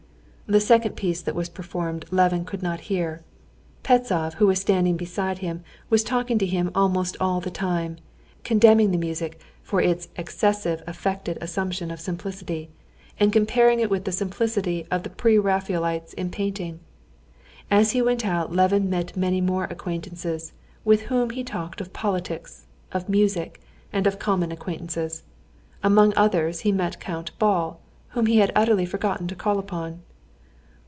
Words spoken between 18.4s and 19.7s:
Levin met many more